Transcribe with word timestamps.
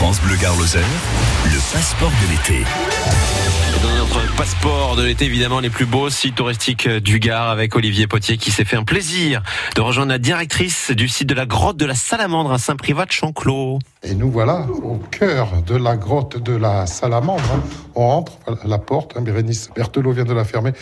France 0.00 0.22
Bleu 0.22 0.36
Gare 0.36 0.56
le 0.56 1.74
passeport 1.74 2.10
de 2.22 2.30
l'été. 2.30 2.64
Notre 4.12 4.34
passeport 4.36 4.96
de 4.96 5.04
l'été, 5.04 5.26
évidemment, 5.26 5.60
les 5.60 5.70
plus 5.70 5.86
beaux 5.86 6.10
sites 6.10 6.34
touristiques 6.34 6.88
du 6.88 7.20
Gard 7.20 7.48
avec 7.48 7.76
Olivier 7.76 8.08
Potier 8.08 8.38
qui 8.38 8.50
s'est 8.50 8.64
fait 8.64 8.76
un 8.76 8.82
plaisir 8.82 9.42
de 9.76 9.80
rejoindre 9.80 10.10
la 10.10 10.18
directrice 10.18 10.90
du 10.90 11.06
site 11.06 11.28
de 11.28 11.34
la 11.34 11.46
grotte 11.46 11.76
de 11.76 11.86
la 11.86 11.94
Salamandre 11.94 12.52
à 12.52 12.58
Saint-Privat 12.58 13.06
de 13.06 13.12
Chanclos. 13.12 13.78
Et 14.02 14.14
nous 14.14 14.30
voilà 14.30 14.66
au 14.82 14.96
cœur 14.96 15.62
de 15.66 15.76
la 15.76 15.96
grotte 15.96 16.42
de 16.42 16.56
la 16.56 16.86
Salamandre. 16.86 17.62
On 17.94 18.08
rentre 18.08 18.38
à 18.46 18.66
la 18.66 18.78
porte, 18.78 19.14
hein, 19.16 19.20
Bérénice 19.20 19.70
Berthelot 19.76 20.12
vient 20.12 20.24
de 20.24 20.32
la 20.32 20.44
fermer. 20.44 20.72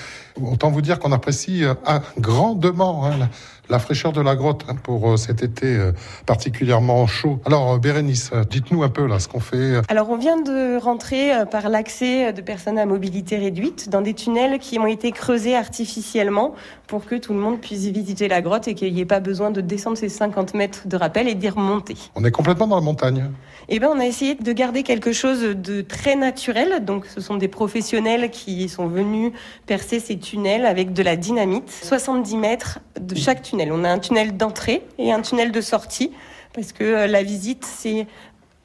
Autant 0.40 0.70
vous 0.70 0.82
dire 0.82 1.00
qu'on 1.00 1.10
apprécie 1.10 1.64
euh, 1.64 1.74
grandement 2.20 3.06
hein, 3.06 3.28
la, 3.68 3.78
fraîcheur 3.80 4.12
de 4.12 4.20
la 4.20 4.36
grotte 4.36 4.64
hein, 4.68 4.76
pour 4.80 5.10
euh, 5.10 5.16
cet 5.16 5.42
été 5.42 5.66
euh, 5.66 5.92
particulièrement 6.26 7.08
chaud. 7.08 7.40
Alors 7.44 7.78
Bérénice, 7.80 8.30
dites-nous 8.48 8.84
un 8.84 8.88
peu 8.88 9.06
là 9.06 9.18
ce 9.18 9.26
qu'on 9.26 9.40
fait. 9.40 9.80
Alors 9.88 10.10
on 10.10 10.16
vient 10.16 10.40
de 10.40 10.78
rentrer 10.78 11.32
par 11.50 11.68
l'accès 11.68 12.32
de 12.32 12.40
personnes 12.40 12.78
à 12.78 12.86
mobilité 12.86 13.17
réduite 13.30 13.88
dans 13.88 14.00
des 14.00 14.14
tunnels 14.14 14.58
qui 14.58 14.78
ont 14.78 14.86
été 14.86 15.12
creusés 15.12 15.56
artificiellement 15.56 16.54
pour 16.86 17.04
que 17.04 17.14
tout 17.14 17.32
le 17.32 17.38
monde 17.38 17.60
puisse 17.60 17.84
visiter 17.86 18.28
la 18.28 18.40
grotte 18.40 18.68
et 18.68 18.74
qu'il 18.74 18.92
n'y 18.94 19.00
ait 19.00 19.06
pas 19.06 19.20
besoin 19.20 19.50
de 19.50 19.60
descendre 19.60 19.96
ces 19.98 20.08
50 20.08 20.54
mètres 20.54 20.88
de 20.88 20.96
rappel 20.96 21.28
et 21.28 21.34
d'y 21.34 21.48
remonter. 21.48 21.94
On 22.14 22.24
est 22.24 22.30
complètement 22.30 22.66
dans 22.66 22.76
la 22.76 22.82
montagne. 22.82 23.30
Eh 23.68 23.78
ben, 23.78 23.90
on 23.94 24.00
a 24.00 24.06
essayé 24.06 24.34
de 24.34 24.52
garder 24.52 24.82
quelque 24.82 25.12
chose 25.12 25.42
de 25.42 25.82
très 25.82 26.16
naturel. 26.16 26.84
Donc, 26.84 27.06
ce 27.06 27.20
sont 27.20 27.36
des 27.36 27.48
professionnels 27.48 28.30
qui 28.30 28.68
sont 28.68 28.88
venus 28.88 29.32
percer 29.66 30.00
ces 30.00 30.18
tunnels 30.18 30.64
avec 30.64 30.92
de 30.92 31.02
la 31.02 31.16
dynamite. 31.16 31.70
70 31.70 32.36
mètres 32.36 32.78
de 32.98 33.14
chaque 33.14 33.42
tunnel. 33.42 33.70
On 33.72 33.84
a 33.84 33.90
un 33.90 33.98
tunnel 33.98 34.36
d'entrée 34.36 34.82
et 34.98 35.12
un 35.12 35.20
tunnel 35.20 35.52
de 35.52 35.60
sortie 35.60 36.10
parce 36.54 36.72
que 36.72 36.84
euh, 36.84 37.06
la 37.06 37.22
visite, 37.22 37.64
c'est 37.64 38.06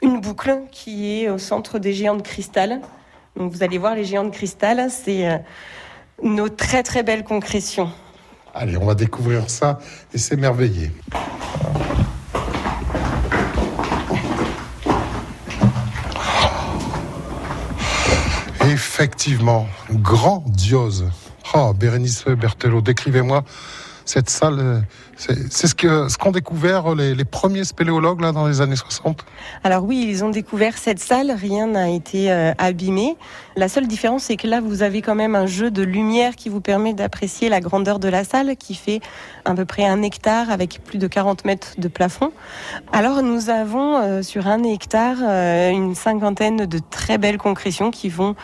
une 0.02 0.20
boucle 0.20 0.62
qui 0.72 1.22
est 1.22 1.30
au 1.30 1.38
centre 1.38 1.80
des 1.80 1.94
géants 1.94 2.16
de 2.16 2.22
cristal. 2.22 2.82
Donc, 3.36 3.52
vous 3.52 3.64
allez 3.64 3.78
voir 3.78 3.96
les 3.96 4.06
géants 4.06 4.24
de 4.24 4.30
cristal, 4.30 4.90
c'est 4.90 5.28
euh, 5.28 5.38
nos 6.22 6.50
très 6.50 6.84
très 6.84 7.04
belles 7.04 7.24
concrétions. 7.24 7.92
Allez, 8.54 8.78
on 8.78 8.86
va 8.86 8.94
découvrir 8.94 9.50
ça 9.50 9.80
et 10.14 10.18
s'émerveiller. 10.20 10.92
Effectivement, 18.66 19.68
grandiose. 19.92 21.10
Oh, 21.56 21.74
Bérénice 21.74 22.26
Berthelot, 22.26 22.82
décrivez-moi 22.82 23.44
cette 24.06 24.30
salle. 24.30 24.60
Euh, 24.60 24.80
c'est 25.18 25.68
ce 25.68 25.76
qu'ont 25.76 26.10
ce 26.10 26.18
qu'ont 26.18 26.32
découvert 26.32 26.96
les, 26.96 27.14
les, 27.14 27.24
premiers 27.24 27.64
spéléologues 27.64 28.22
là, 28.22 28.32
dans 28.32 28.48
les 28.48 28.62
années 28.62 28.76
60 28.76 29.24
Alors 29.64 29.84
oui, 29.84 30.06
ils 30.10 30.24
ont 30.24 30.30
découvert 30.30 30.78
cette 30.78 31.00
salle, 31.00 31.32
rien 31.32 31.68
n'a 31.68 31.90
été 31.90 32.32
euh, 32.32 32.52
abîmé. 32.58 33.16
La 33.56 33.70
seule 33.70 33.88
différence, 33.88 34.24
c'est 34.24 34.38
que 34.38 34.48
là, 34.48 34.60
vous 34.60 34.82
avez 34.82 35.02
quand 35.04 35.14
même 35.14 35.36
un 35.36 35.46
jeu 35.46 35.70
de 35.70 35.84
lumière 35.84 36.36
qui 36.36 36.50
vous 36.50 36.62
permet 36.62 36.94
d'apprécier 36.94 37.48
la 37.48 37.60
grandeur 37.60 38.00
de 38.00 38.08
la 38.08 38.24
salle, 38.24 38.56
qui 38.58 38.74
fait 38.74 39.02
à 39.46 39.54
peu 39.54 39.66
près 39.66 39.86
un 39.86 40.02
hectare 40.02 40.50
avec 40.50 40.82
plus 40.84 40.98
de 40.98 41.08
40 41.08 41.46
mètres 41.46 41.74
de 41.78 41.88
plafond. 41.88 42.32
Alors 42.92 43.22
nous 43.22 43.50
avons 43.50 43.98
euh, 43.98 44.22
sur 44.24 44.48
un 44.48 44.64
hectare 44.64 45.22
une 45.72 45.94
cinquantaine 45.96 46.66
de 46.66 46.80
très 46.90 47.18
belles 47.18 47.38
concrétions 47.38 47.92
qui 47.92 48.10
vont 48.10 48.36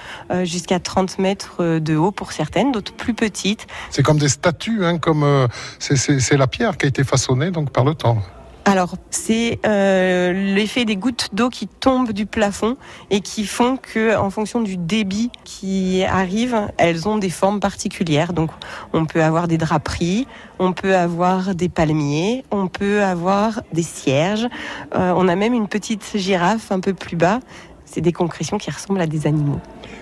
jusqu'à 0.44 0.80
30 0.80 1.20
mètres 1.20 1.80
de 1.80 1.96
haut 1.96 2.12
pour 2.12 2.32
certaines, 2.32 2.72
d'autres 2.72 2.94
plus 2.94 3.14
petites. 3.14 3.66
C'est 3.90 4.04
comme 4.04 4.20
des 4.20 4.30
statues, 4.30 4.86
hein, 4.86 4.98
comme 4.98 5.48
c'est 5.80 6.38
la 6.38 6.48
pierre 6.48 6.78
qui 6.78 6.86
a 6.86 6.90
été 6.90 7.04
façonnée 7.04 7.52
donc 7.52 7.72
par 7.72 7.84
le 7.84 7.96
temps. 7.96 8.22
Alors, 8.70 8.98
c'est 9.10 9.60
euh, 9.66 10.54
l'effet 10.54 10.86
des 10.86 10.96
gouttes 10.96 11.30
d'eau 11.34 11.50
qui 11.50 11.66
tombent 11.66 12.12
du 12.12 12.28
plafond 12.28 12.78
et 13.10 13.20
qui 13.20 13.48
font 13.48 13.78
que, 13.78 14.16
en 14.16 14.30
fonction 14.30 14.62
du 14.62 14.78
débit 14.78 15.32
qui 15.44 16.04
arrive, 16.04 16.56
elles 16.78 17.08
ont 17.08 17.18
des 17.18 17.32
formes 17.32 17.60
particulières. 17.60 18.32
Donc, 18.32 18.52
on 18.94 19.08
peut 19.08 19.24
avoir 19.24 19.48
des 19.48 19.58
draperies, 19.58 20.28
on 20.60 20.74
peut 20.74 20.96
avoir 20.96 21.56
des 21.56 21.68
palmiers, 21.68 22.44
on 22.52 22.68
peut 22.68 23.04
avoir 23.04 23.62
des 23.74 23.82
cierges. 23.82 24.48
Euh, 24.94 25.14
on 25.16 25.28
a 25.28 25.36
même 25.36 25.56
une 25.56 25.68
petite 25.68 26.06
girafe 26.16 26.72
un 26.72 26.80
peu 26.80 26.94
plus 26.94 27.16
bas. 27.16 27.40
C'est 27.86 28.02
des 28.02 28.14
concrétions 28.14 28.60
qui 28.60 28.70
ressemblent 28.70 29.02
à 29.02 29.08
des 29.08 29.26
animaux. 29.26 29.60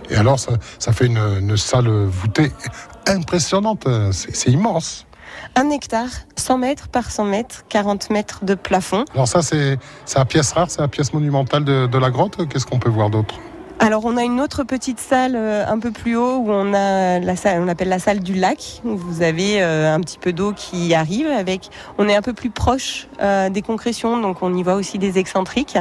Et 0.10 0.16
alors, 0.16 0.40
ça, 0.40 0.58
ça 0.78 0.92
fait 0.92 1.06
une, 1.06 1.24
une 1.40 1.56
salle 1.56 1.88
voûtée 1.88 2.52
impressionnante. 3.06 3.88
C'est 4.12 4.52
immense. 4.52 5.07
Un 5.56 5.70
hectare, 5.70 6.10
100 6.36 6.58
mètres 6.58 6.88
par 6.88 7.12
100 7.12 7.26
mètres, 7.26 7.64
40 7.70 8.10
mètres 8.10 8.46
de 8.46 8.56
plafond. 8.56 9.06
Alors 9.14 9.28
ça, 9.28 9.42
c'est 9.42 9.78
la 10.16 10.26
pièce 10.26 10.52
rare, 10.52 10.70
c'est 10.70 10.82
la 10.82 10.88
pièce 10.88 11.14
monumentale 11.14 11.64
de, 11.64 11.88
de 11.88 11.98
la 11.98 12.10
grotte. 12.10 12.48
Qu'est-ce 12.48 12.66
qu'on 12.66 12.80
peut 12.80 12.90
voir 12.90 13.10
d'autre? 13.10 13.36
Alors 13.80 14.06
on 14.06 14.18
a 14.18 14.24
une 14.24 14.42
autre 14.42 14.64
petite 14.64 15.00
salle 15.00 15.36
euh, 15.36 15.64
un 15.68 15.78
peu 15.78 15.92
plus 15.92 16.18
haut 16.18 16.38
où 16.38 16.50
on 16.50 16.74
a 16.74 17.20
la 17.20 17.36
salle, 17.36 17.62
on 17.62 17.68
appelle 17.68 17.90
la 17.90 18.00
salle 18.00 18.22
du 18.22 18.34
lac. 18.34 18.82
Où 18.84 18.98
vous 18.98 19.22
avez 19.22 19.62
euh, 19.62 19.94
un 19.94 20.00
petit 20.00 20.18
peu 20.18 20.34
d'eau 20.34 20.52
qui 20.52 20.94
arrive 20.96 21.28
avec. 21.28 21.70
On 21.98 22.10
est 22.10 22.16
un 22.16 22.22
peu 22.22 22.34
plus 22.34 22.50
proche 22.50 23.08
euh, 23.22 23.50
des 23.50 23.62
concrétions, 23.62 24.20
donc 24.20 24.42
on 24.42 24.54
y 24.56 24.64
voit 24.64 24.74
aussi 24.74 24.98
des 24.98 25.20
excentriques. 25.20 25.78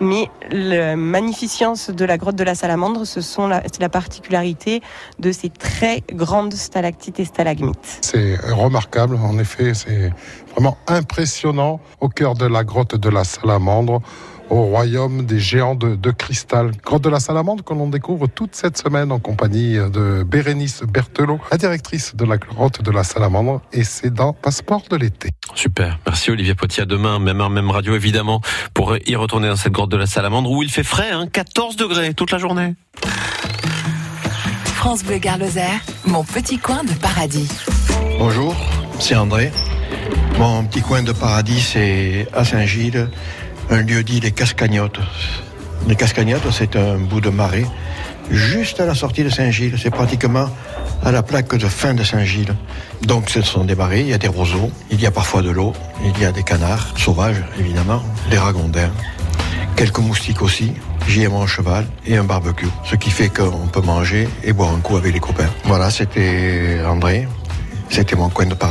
Mais 0.00 0.30
la 0.50 0.94
magnificence 0.94 1.90
de 1.90 2.04
la 2.04 2.16
grotte 2.16 2.36
de 2.36 2.44
la 2.44 2.54
Salamandre, 2.54 3.06
ce 3.06 3.20
sont 3.20 3.48
la, 3.48 3.62
c'est 3.64 3.80
la 3.80 3.88
particularité 3.88 4.80
de 5.18 5.32
ces 5.32 5.50
très 5.50 6.02
grandes 6.12 6.54
stalactites 6.54 7.18
et 7.18 7.24
stalagmites. 7.24 7.98
C'est 8.02 8.36
remarquable, 8.52 9.16
en 9.16 9.38
effet, 9.38 9.74
c'est 9.74 10.12
vraiment 10.52 10.78
impressionnant 10.86 11.80
au 12.00 12.08
cœur 12.08 12.34
de 12.34 12.46
la 12.46 12.62
grotte 12.62 12.94
de 12.94 13.08
la 13.08 13.24
Salamandre 13.24 14.00
au 14.50 14.66
royaume 14.66 15.24
des 15.24 15.38
géants 15.38 15.74
de, 15.74 16.10
cristal. 16.10 16.72
Grotte 16.84 17.02
de 17.02 17.08
la 17.08 17.20
Salamandre 17.20 17.64
que 17.64 17.72
l'on 17.72 17.88
découvre 17.88 18.26
toute 18.26 18.54
cette 18.54 18.76
semaine 18.78 19.12
en 19.12 19.18
compagnie 19.18 19.74
de 19.74 20.22
Bérénice 20.22 20.82
Berthelot, 20.82 21.40
la 21.50 21.58
directrice 21.58 22.14
de 22.14 22.24
la 22.24 22.36
grotte 22.36 22.82
de 22.82 22.90
la 22.90 23.04
Salamandre, 23.04 23.60
et 23.72 23.84
c'est 23.84 24.12
dans 24.12 24.32
Passeport 24.32 24.84
de 24.90 24.96
l'été. 24.96 25.30
Super, 25.54 25.98
merci 26.06 26.30
Olivier 26.30 26.54
Potier. 26.54 26.86
demain, 26.86 27.18
même 27.18 27.40
heure, 27.40 27.50
même 27.50 27.70
radio 27.70 27.94
évidemment, 27.94 28.40
pour 28.74 28.96
y 29.06 29.16
retourner 29.16 29.48
dans 29.48 29.56
cette 29.56 29.72
grotte 29.72 29.90
de 29.90 29.96
la 29.96 30.06
Salamandre 30.06 30.50
où 30.50 30.62
il 30.62 30.70
fait 30.70 30.84
frais, 30.84 31.10
hein, 31.10 31.26
14 31.26 31.76
degrés 31.76 32.14
toute 32.14 32.30
la 32.30 32.38
journée. 32.38 32.74
France 34.64 35.04
Bleu 35.04 35.18
Garloser, 35.18 35.78
mon 36.06 36.24
petit 36.24 36.58
coin 36.58 36.82
de 36.82 36.92
paradis. 36.94 37.48
Bonjour, 38.18 38.54
c'est 38.98 39.14
André. 39.14 39.52
Mon 40.38 40.64
petit 40.64 40.80
coin 40.80 41.02
de 41.02 41.12
paradis, 41.12 41.60
c'est 41.60 42.26
à 42.32 42.44
Saint-Gilles 42.44 43.08
un 43.72 43.82
lieu 43.82 44.02
dit 44.02 44.20
les 44.20 44.32
Cascagnottes. 44.32 45.00
Les 45.88 45.96
Cascagnottes, 45.96 46.50
c'est 46.52 46.76
un 46.76 46.98
bout 46.98 47.20
de 47.20 47.30
marais 47.30 47.64
juste 48.30 48.80
à 48.80 48.86
la 48.86 48.94
sortie 48.94 49.24
de 49.24 49.30
Saint-Gilles. 49.30 49.76
C'est 49.82 49.90
pratiquement 49.90 50.48
à 51.02 51.10
la 51.10 51.22
plaque 51.22 51.56
de 51.56 51.66
fin 51.66 51.94
de 51.94 52.04
Saint-Gilles. 52.04 52.54
Donc 53.02 53.30
ce 53.30 53.40
sont 53.40 53.64
des 53.64 53.74
marais, 53.74 54.02
il 54.02 54.08
y 54.08 54.12
a 54.12 54.18
des 54.18 54.28
roseaux, 54.28 54.70
il 54.90 55.00
y 55.00 55.06
a 55.06 55.10
parfois 55.10 55.40
de 55.42 55.50
l'eau, 55.50 55.72
il 56.04 56.20
y 56.20 56.24
a 56.26 56.32
des 56.32 56.42
canards 56.42 56.98
sauvages, 56.98 57.42
évidemment, 57.58 58.02
des 58.30 58.38
ragondins, 58.38 58.90
quelques 59.74 59.98
moustiques 59.98 60.42
aussi. 60.42 60.72
J'y 61.08 61.22
ai 61.22 61.28
mon 61.28 61.46
cheval 61.46 61.86
et 62.06 62.16
un 62.16 62.24
barbecue, 62.24 62.68
ce 62.84 62.94
qui 62.94 63.10
fait 63.10 63.28
qu'on 63.28 63.66
peut 63.68 63.80
manger 63.80 64.28
et 64.44 64.52
boire 64.52 64.72
un 64.72 64.80
coup 64.80 64.96
avec 64.96 65.12
les 65.12 65.20
copains. 65.20 65.50
Voilà, 65.64 65.90
c'était 65.90 66.80
André, 66.86 67.26
c'était 67.88 68.16
mon 68.16 68.28
coin 68.28 68.46
de 68.46 68.54
paradis. 68.54 68.70